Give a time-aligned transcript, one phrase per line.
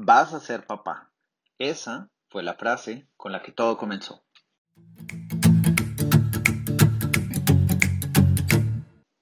[0.00, 1.10] vas a ser papá.
[1.58, 4.22] Esa fue la frase con la que todo comenzó.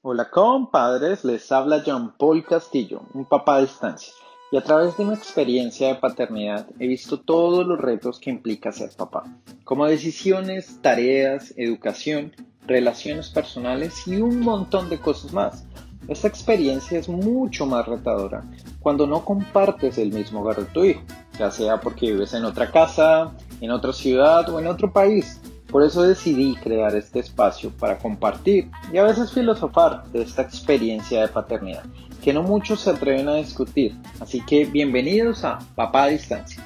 [0.02, 4.12] Hola compadres, les habla Jean Paul Castillo, un papá a distancia.
[4.52, 8.71] Y a través de mi experiencia de paternidad he visto todos los retos que implica
[8.71, 9.24] ser papá,
[9.65, 12.33] como decisiones, tareas, educación,
[12.67, 15.67] relaciones personales y un montón de cosas más.
[16.09, 18.45] Esta experiencia es mucho más retadora
[18.78, 21.02] cuando no compartes el mismo hogar de tu hijo,
[21.37, 25.41] ya sea porque vives en otra casa, en otra ciudad o en otro país.
[25.69, 31.23] Por eso decidí crear este espacio para compartir y a veces filosofar de esta experiencia
[31.23, 31.83] de paternidad,
[32.23, 33.97] que no muchos se atreven a discutir.
[34.20, 36.62] Así que bienvenidos a Papá a Distancia.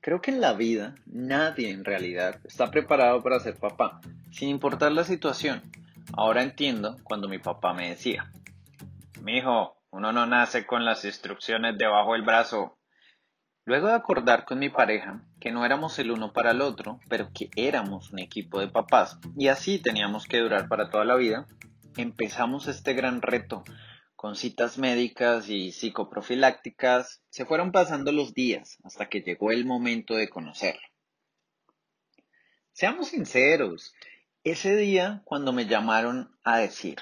[0.00, 4.92] Creo que en la vida nadie en realidad está preparado para ser papá, sin importar
[4.92, 5.60] la situación.
[6.12, 8.30] Ahora entiendo cuando mi papá me decía,
[9.22, 12.78] mi hijo, uno no nace con las instrucciones debajo del brazo.
[13.64, 17.30] Luego de acordar con mi pareja que no éramos el uno para el otro, pero
[17.32, 21.46] que éramos un equipo de papás y así teníamos que durar para toda la vida,
[21.96, 23.62] empezamos este gran reto
[24.16, 30.14] con citas médicas y psicoprofilácticas, se fueron pasando los días hasta que llegó el momento
[30.14, 30.82] de conocerlo.
[32.72, 33.94] Seamos sinceros,
[34.44, 36.98] ese día cuando me llamaron a decir,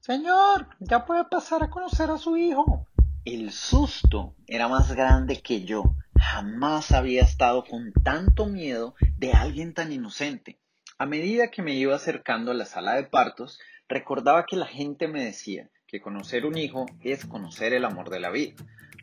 [0.00, 2.86] Señor, ya puede pasar a conocer a su hijo.
[3.24, 5.96] El susto era más grande que yo.
[6.20, 10.60] Jamás había estado con tanto miedo de alguien tan inocente.
[10.98, 15.08] A medida que me iba acercando a la sala de partos, recordaba que la gente
[15.08, 18.54] me decía, que conocer un hijo es conocer el amor de la vida.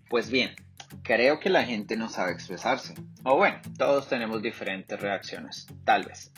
[0.09, 0.55] Pues bien,
[1.03, 2.93] creo que la gente no sabe expresarse.
[3.23, 6.31] O bueno, todos tenemos diferentes reacciones, tal vez.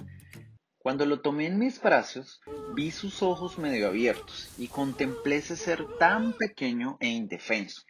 [0.84, 2.42] Cuando lo tomé en mis brazos,
[2.76, 7.84] vi sus ojos medio abiertos y contemplé ese ser tan pequeño e indefenso.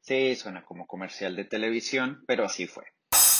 [0.00, 2.86] Sí, suena como comercial de televisión, pero así fue.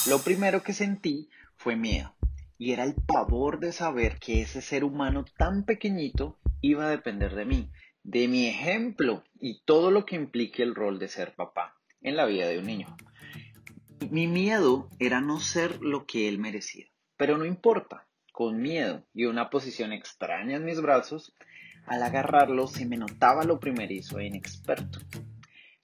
[0.07, 2.15] Lo primero que sentí fue miedo,
[2.57, 7.35] y era el pavor de saber que ese ser humano tan pequeñito iba a depender
[7.35, 7.69] de mí,
[8.03, 12.25] de mi ejemplo y todo lo que implique el rol de ser papá en la
[12.25, 12.95] vida de un niño.
[14.09, 16.85] Mi miedo era no ser lo que él merecía,
[17.17, 18.04] pero no importa,
[18.35, 21.33] con miedo y una posición extraña en mis brazos,
[21.87, 24.99] al agarrarlo se me notaba lo primerizo e inexperto.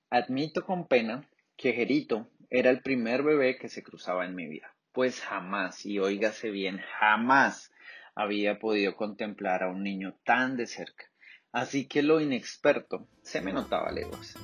[0.10, 4.76] Admito con pena que Jerito era el primer bebé que se cruzaba en mi vida,
[4.92, 7.72] pues jamás, y óigase bien, jamás
[8.14, 11.12] había podido contemplar a un niño tan de cerca
[11.52, 14.36] así que lo inexperto se me notaba lejos.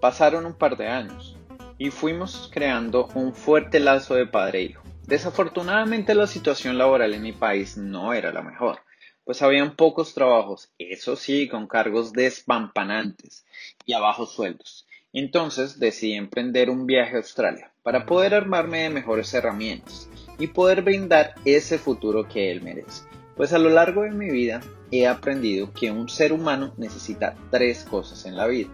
[0.00, 1.36] Pasaron un par de años
[1.78, 4.83] y fuimos creando un fuerte lazo de padre e hijo.
[5.06, 8.78] Desafortunadamente la situación laboral en mi país no era la mejor,
[9.24, 13.44] pues habían pocos trabajos, eso sí, con cargos despampanantes
[13.84, 14.86] y a bajos sueldos.
[15.12, 20.82] Entonces decidí emprender un viaje a Australia para poder armarme de mejores herramientas y poder
[20.82, 23.04] brindar ese futuro que él merece.
[23.36, 27.84] Pues a lo largo de mi vida he aprendido que un ser humano necesita tres
[27.84, 28.70] cosas en la vida.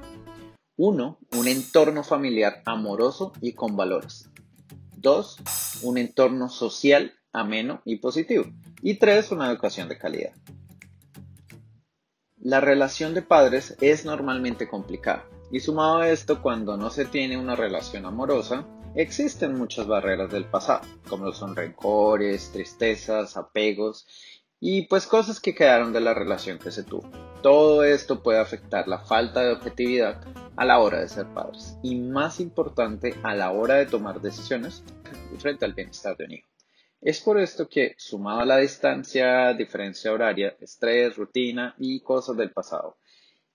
[0.76, 4.29] Uno, un entorno familiar amoroso y con valores.
[5.00, 5.38] Dos,
[5.80, 8.44] un entorno social ameno y positivo.
[8.82, 10.32] Y tres, una educación de calidad.
[12.36, 15.24] La relación de padres es normalmente complicada.
[15.50, 20.44] Y sumado a esto, cuando no se tiene una relación amorosa, existen muchas barreras del
[20.44, 24.06] pasado, como son rencores, tristezas, apegos
[24.60, 27.10] y pues cosas que quedaron de la relación que se tuvo.
[27.42, 30.22] Todo esto puede afectar la falta de objetividad
[30.56, 34.84] a la hora de ser padres y más importante a la hora de tomar decisiones
[35.38, 36.48] frente al bienestar de un hijo.
[37.00, 42.52] Es por esto que, sumado a la distancia, diferencia horaria, estrés, rutina y cosas del
[42.52, 42.98] pasado,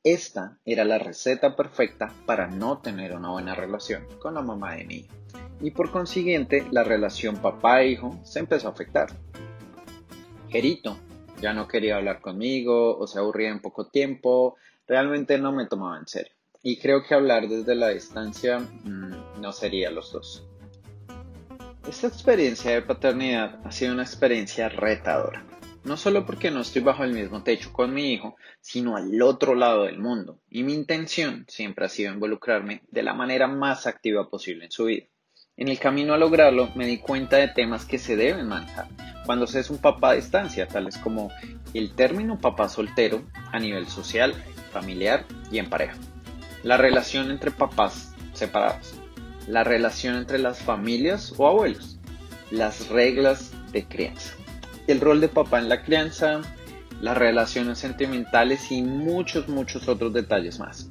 [0.04, 4.86] esta era la receta perfecta para no tener una buena relación con la mamá de
[4.86, 5.14] mi hijo.
[5.62, 9.10] Y por consiguiente, la relación papá-hijo se empezó a afectar.
[10.50, 10.98] Jerito
[11.42, 14.56] ya no quería hablar conmigo o se aburría en poco tiempo,
[14.88, 16.34] realmente no me tomaba en serio.
[16.64, 20.48] Y creo que hablar desde la distancia mm, no sería los dos.
[21.88, 25.46] Esta experiencia de paternidad ha sido una experiencia retadora.
[25.84, 29.54] No solo porque no estoy bajo el mismo techo con mi hijo, sino al otro
[29.54, 30.40] lado del mundo.
[30.50, 34.86] Y mi intención siempre ha sido involucrarme de la manera más activa posible en su
[34.86, 35.06] vida.
[35.58, 38.88] En el camino a lograrlo me di cuenta de temas que se deben manejar
[39.26, 41.32] cuando se es un papá a distancia, tales como
[41.74, 44.34] el término papá soltero a nivel social,
[44.72, 45.96] familiar y en pareja,
[46.64, 48.96] la relación entre papás separados,
[49.48, 52.00] la relación entre las familias o abuelos,
[52.52, 54.34] las reglas de crianza,
[54.88, 56.42] el rol de papá en la crianza,
[57.02, 60.90] las relaciones sentimentales y muchos, muchos otros detalles más.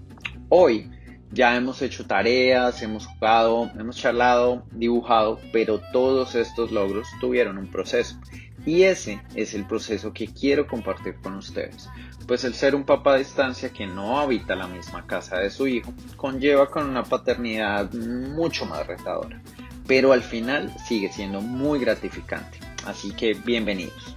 [0.49, 0.91] Hoy
[1.35, 7.67] Ya hemos hecho tareas, hemos jugado, hemos charlado, dibujado, pero todos estos logros tuvieron un
[7.67, 8.21] proceso.
[8.65, 11.91] Y ese es el proceso que quiero compartir con ustedes.
[12.29, 15.67] Pues el ser un papá a distancia que no habita la misma casa de su
[15.67, 19.43] hijo conlleva con una paternidad mucho más retadora.
[19.89, 22.61] Pero al final sigue siendo muy gratificante.
[22.87, 24.17] Así que bienvenidos.